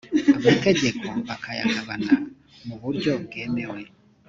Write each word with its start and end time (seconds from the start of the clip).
amategeko 0.37 1.07
bakayagabana 1.29 2.13
mu 2.65 2.75
buryo 2.81 3.11
bwemewe 3.23 3.81